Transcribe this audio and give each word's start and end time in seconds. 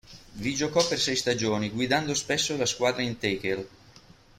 Vi 0.33 0.55
giocò 0.55 0.83
per 0.87 0.97
sei 0.99 1.15
stagioni, 1.15 1.69
guidando 1.69 2.15
spesso 2.15 2.57
la 2.57 2.65
squadra 2.65 3.03
in 3.03 3.19
tackle. 3.19 3.67